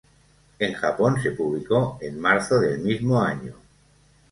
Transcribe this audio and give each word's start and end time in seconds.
En 0.57 0.73
Japón 0.73 1.21
se 1.21 1.29
publicó 1.29 1.99
en 2.01 2.19
marzo 2.19 2.59
del 2.59 2.79
mismo 2.79 3.21
año. 3.21 3.53